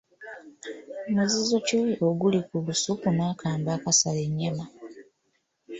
[1.13, 4.65] Muzizo ki oguli ku lusuku n'akambe akasala ennyama?